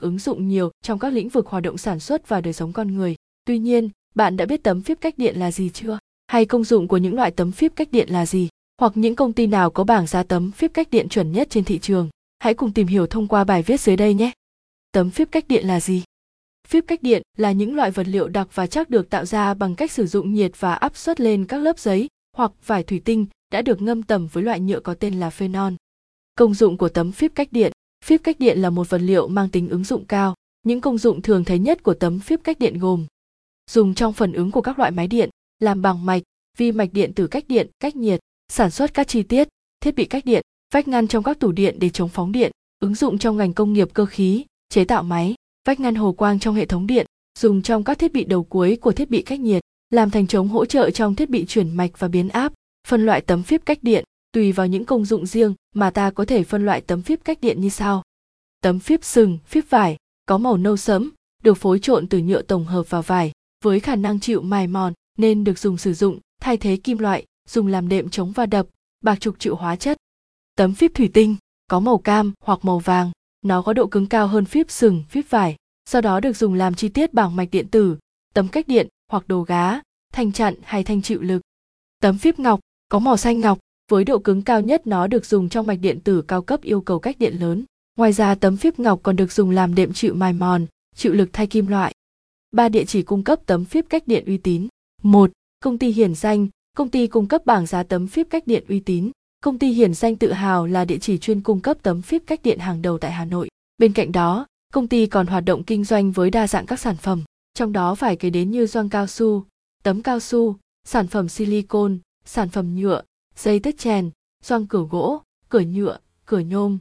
[0.00, 2.94] ứng dụng nhiều trong các lĩnh vực hoạt động sản xuất và đời sống con
[2.94, 3.16] người.
[3.44, 5.98] Tuy nhiên, bạn đã biết tấm phíp cách điện là gì chưa?
[6.26, 8.48] Hay công dụng của những loại tấm phíp cách điện là gì?
[8.80, 11.64] Hoặc những công ty nào có bảng giá tấm phíp cách điện chuẩn nhất trên
[11.64, 12.08] thị trường?
[12.38, 14.32] Hãy cùng tìm hiểu thông qua bài viết dưới đây nhé.
[14.92, 16.02] Tấm phíp cách điện là gì?
[16.68, 19.74] Phíp cách điện là những loại vật liệu đặc và chắc được tạo ra bằng
[19.74, 23.26] cách sử dụng nhiệt và áp suất lên các lớp giấy hoặc vải thủy tinh
[23.52, 25.72] đã được ngâm tẩm với loại nhựa có tên là phenol.
[26.34, 27.72] Công dụng của tấm phíp cách điện
[28.10, 30.34] Phíp cách điện là một vật liệu mang tính ứng dụng cao.
[30.62, 33.06] Những công dụng thường thấy nhất của tấm phíp cách điện gồm
[33.70, 36.22] dùng trong phần ứng của các loại máy điện, làm bằng mạch,
[36.58, 38.20] vi mạch điện tử cách điện, cách nhiệt,
[38.52, 39.48] sản xuất các chi tiết,
[39.80, 42.94] thiết bị cách điện, vách ngăn trong các tủ điện để chống phóng điện, ứng
[42.94, 45.34] dụng trong ngành công nghiệp cơ khí, chế tạo máy,
[45.66, 47.06] vách ngăn hồ quang trong hệ thống điện,
[47.38, 50.48] dùng trong các thiết bị đầu cuối của thiết bị cách nhiệt, làm thành chống
[50.48, 52.52] hỗ trợ trong thiết bị chuyển mạch và biến áp,
[52.88, 56.24] phân loại tấm phíp cách điện, tùy vào những công dụng riêng mà ta có
[56.24, 58.02] thể phân loại tấm phíp cách điện như sau.
[58.62, 61.10] Tấm phíp sừng, phíp vải, có màu nâu sẫm,
[61.42, 63.32] được phối trộn từ nhựa tổng hợp vào vải,
[63.64, 67.24] với khả năng chịu mài mòn nên được dùng sử dụng thay thế kim loại,
[67.48, 68.66] dùng làm đệm chống va đập,
[69.00, 69.96] bạc trục chịu hóa chất.
[70.56, 71.36] Tấm phíp thủy tinh,
[71.70, 73.10] có màu cam hoặc màu vàng,
[73.42, 76.74] nó có độ cứng cao hơn phíp sừng, phíp vải, sau đó được dùng làm
[76.74, 77.96] chi tiết bảng mạch điện tử,
[78.34, 79.80] tấm cách điện hoặc đồ gá,
[80.12, 81.42] thanh chặn hay thanh chịu lực.
[82.00, 83.58] Tấm phíp ngọc, có màu xanh ngọc,
[83.90, 86.80] với độ cứng cao nhất nó được dùng trong mạch điện tử cao cấp yêu
[86.80, 87.64] cầu cách điện lớn.
[87.98, 91.28] Ngoài ra tấm phíp ngọc còn được dùng làm đệm chịu mài mòn, chịu lực
[91.32, 91.94] thay kim loại.
[92.52, 94.68] Ba địa chỉ cung cấp tấm phíp cách điện uy tín.
[95.02, 95.30] 1.
[95.60, 98.80] Công ty Hiển Danh, công ty cung cấp bảng giá tấm phíp cách điện uy
[98.80, 99.10] tín.
[99.40, 102.40] Công ty Hiển Danh tự hào là địa chỉ chuyên cung cấp tấm phíp cách
[102.42, 103.48] điện hàng đầu tại Hà Nội.
[103.78, 106.96] Bên cạnh đó, công ty còn hoạt động kinh doanh với đa dạng các sản
[106.96, 107.22] phẩm,
[107.54, 109.44] trong đó phải kể đến như gioăng cao su,
[109.82, 113.02] tấm cao su, sản phẩm silicon, sản phẩm nhựa,
[113.36, 114.10] dây tất chèn,
[114.42, 116.78] xoang cửa gỗ, cửa nhựa, cửa nhôm.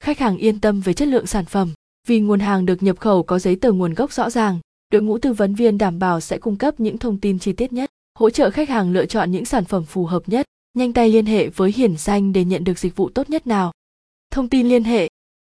[0.00, 1.72] Khách hàng yên tâm về chất lượng sản phẩm,
[2.06, 4.60] vì nguồn hàng được nhập khẩu có giấy tờ nguồn gốc rõ ràng,
[4.92, 7.72] đội ngũ tư vấn viên đảm bảo sẽ cung cấp những thông tin chi tiết
[7.72, 10.46] nhất, hỗ trợ khách hàng lựa chọn những sản phẩm phù hợp nhất.
[10.74, 13.72] Nhanh tay liên hệ với Hiển Danh để nhận được dịch vụ tốt nhất nào.
[14.30, 15.08] Thông tin liên hệ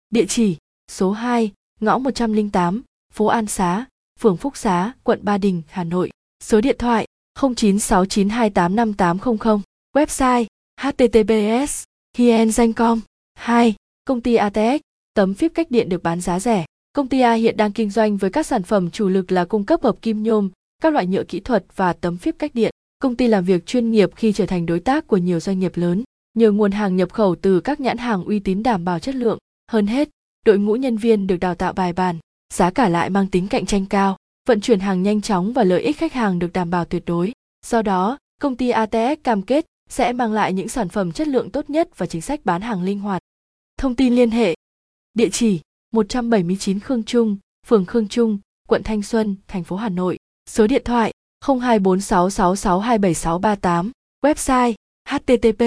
[0.10, 0.58] Địa chỉ
[0.92, 2.82] số 2, ngõ 108,
[3.14, 3.86] phố An Xá,
[4.20, 6.10] phường Phúc Xá, quận Ba Đình, Hà Nội.
[6.44, 7.08] Số điện thoại
[7.40, 9.60] 0969285800.
[9.96, 10.46] Website
[10.82, 11.84] https
[12.18, 13.00] hienzanh.com
[13.36, 13.76] 2.
[14.06, 14.80] Công ty ATX,
[15.14, 16.66] tấm phíp cách điện được bán giá rẻ.
[16.94, 19.66] Công ty A hiện đang kinh doanh với các sản phẩm chủ lực là cung
[19.66, 20.50] cấp hợp kim nhôm,
[20.82, 22.72] các loại nhựa kỹ thuật và tấm phíp cách điện.
[23.00, 25.78] Công ty làm việc chuyên nghiệp khi trở thành đối tác của nhiều doanh nghiệp
[25.78, 29.16] lớn, nhờ nguồn hàng nhập khẩu từ các nhãn hàng uy tín đảm bảo chất
[29.16, 29.38] lượng.
[29.72, 30.10] Hơn hết,
[30.46, 32.20] đội ngũ nhân viên được đào tạo bài bản,
[32.54, 34.18] giá cả lại mang tính cạnh tranh cao,
[34.48, 37.32] vận chuyển hàng nhanh chóng và lợi ích khách hàng được đảm bảo tuyệt đối.
[37.66, 41.50] Do đó, công ty ATX cam kết sẽ mang lại những sản phẩm chất lượng
[41.50, 43.22] tốt nhất và chính sách bán hàng linh hoạt.
[43.78, 44.56] Thông tin liên hệ
[45.14, 45.60] Địa chỉ
[45.92, 50.18] 179 Khương Trung, phường Khương Trung, quận Thanh Xuân, thành phố Hà Nội.
[50.50, 51.14] Số điện thoại
[51.46, 53.92] 02466627638,
[54.22, 54.74] Website
[55.10, 55.64] http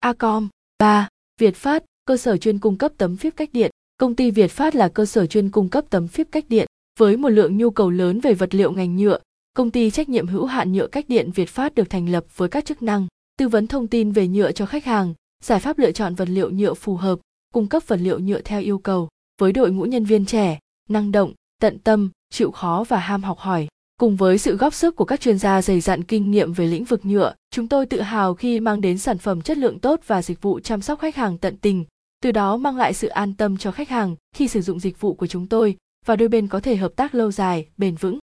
[0.00, 0.48] acom
[0.78, 1.08] 3.
[1.40, 3.70] Việt Phát, cơ sở chuyên cung cấp tấm phíp cách điện.
[3.96, 6.66] Công ty Việt Phát là cơ sở chuyên cung cấp tấm phíp cách điện.
[6.98, 9.18] Với một lượng nhu cầu lớn về vật liệu ngành nhựa,
[9.54, 12.48] công ty trách nhiệm hữu hạn nhựa cách điện Việt Phát được thành lập với
[12.48, 15.14] các chức năng tư vấn thông tin về nhựa cho khách hàng,
[15.44, 17.18] giải pháp lựa chọn vật liệu nhựa phù hợp,
[17.54, 19.08] cung cấp vật liệu nhựa theo yêu cầu.
[19.40, 20.58] Với đội ngũ nhân viên trẻ,
[20.88, 23.68] năng động, tận tâm, chịu khó và ham học hỏi,
[24.00, 26.84] cùng với sự góp sức của các chuyên gia dày dặn kinh nghiệm về lĩnh
[26.84, 30.22] vực nhựa, chúng tôi tự hào khi mang đến sản phẩm chất lượng tốt và
[30.22, 31.84] dịch vụ chăm sóc khách hàng tận tình,
[32.22, 35.14] từ đó mang lại sự an tâm cho khách hàng khi sử dụng dịch vụ
[35.14, 35.76] của chúng tôi
[36.06, 38.18] và đôi bên có thể hợp tác lâu dài, bền vững.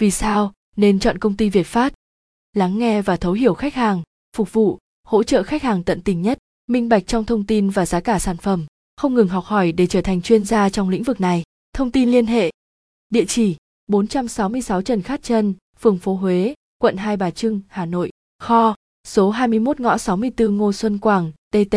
[0.00, 1.92] Vì sao nên chọn công ty Việt Phát?
[2.52, 4.02] Lắng nghe và thấu hiểu khách hàng
[4.36, 7.86] phục vụ, hỗ trợ khách hàng tận tình nhất, minh bạch trong thông tin và
[7.86, 8.66] giá cả sản phẩm,
[8.96, 11.42] không ngừng học hỏi để trở thành chuyên gia trong lĩnh vực này.
[11.72, 12.50] Thông tin liên hệ.
[13.10, 18.10] Địa chỉ 466 Trần Khát Trân, phường phố Huế, quận Hai Bà Trưng, Hà Nội.
[18.38, 18.74] Kho,
[19.08, 21.76] số 21 ngõ 64 Ngô Xuân Quảng, TT,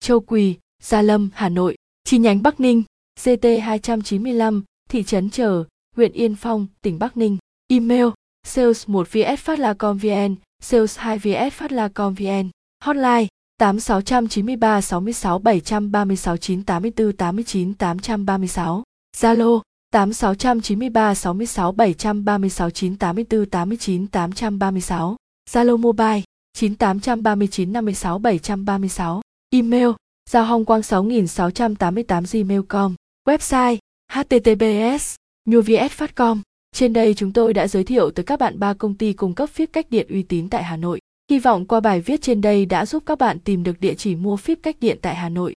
[0.00, 1.76] Châu Quỳ, Gia Lâm, Hà Nội.
[2.04, 2.82] Chi nhánh Bắc Ninh,
[3.24, 5.64] CT 295, thị trấn Trở,
[5.96, 7.38] huyện Yên Phong, tỉnh Bắc Ninh.
[7.68, 8.06] Email
[8.46, 12.50] sales 1 vsfatla.com vn sales 2 vs phát.com vn
[12.84, 13.28] hotline
[13.58, 18.82] 8693 66 736 984 89 836
[19.16, 19.62] Zalo
[19.92, 25.16] 8693 66 736 984 89 836
[25.50, 26.24] Zalo Mobile
[26.54, 29.20] 9839 56 736
[29.52, 29.96] Email,
[30.30, 32.94] giao hong quang 6688 gmail.com
[33.26, 33.78] Website,
[34.08, 35.16] https
[35.46, 39.34] nhuvs.com trên đây chúng tôi đã giới thiệu tới các bạn ba công ty cung
[39.34, 41.00] cấp phíp cách điện uy tín tại Hà Nội.
[41.30, 44.14] Hy vọng qua bài viết trên đây đã giúp các bạn tìm được địa chỉ
[44.16, 45.54] mua phíp cách điện tại Hà Nội.